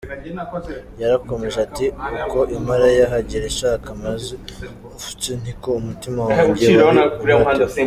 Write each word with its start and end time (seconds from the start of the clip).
Yarakomeje 1.01 1.57
ati 1.67 1.85
"uko 2.19 2.39
impara 2.57 2.87
yahagira 2.99 3.43
ishaka 3.51 3.87
amazi 3.95 4.33
afutse 4.97 5.29
ni 5.41 5.53
ko 5.61 5.69
umutima 5.81 6.19
wanjye 6.29 6.67
wari 6.85 7.01
unyotewe. 7.41 7.77